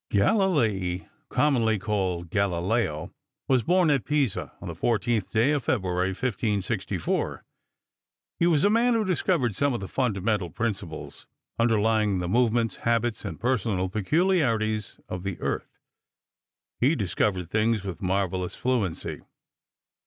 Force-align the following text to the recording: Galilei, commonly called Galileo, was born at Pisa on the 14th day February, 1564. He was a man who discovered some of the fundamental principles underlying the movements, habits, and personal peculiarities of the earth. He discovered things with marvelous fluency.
Galilei, 0.09 1.07
commonly 1.29 1.77
called 1.77 2.31
Galileo, 2.31 3.13
was 3.47 3.61
born 3.61 3.91
at 3.91 4.03
Pisa 4.03 4.51
on 4.59 4.67
the 4.67 4.73
14th 4.73 5.29
day 5.29 5.55
February, 5.59 6.07
1564. 6.09 7.43
He 8.39 8.47
was 8.47 8.63
a 8.65 8.71
man 8.71 8.95
who 8.95 9.05
discovered 9.05 9.53
some 9.53 9.75
of 9.75 9.79
the 9.79 9.87
fundamental 9.87 10.49
principles 10.49 11.27
underlying 11.59 12.17
the 12.17 12.27
movements, 12.27 12.77
habits, 12.77 13.23
and 13.23 13.39
personal 13.39 13.89
peculiarities 13.89 14.99
of 15.07 15.21
the 15.21 15.39
earth. 15.39 15.77
He 16.79 16.95
discovered 16.95 17.51
things 17.51 17.83
with 17.83 18.01
marvelous 18.01 18.55
fluency. 18.55 19.21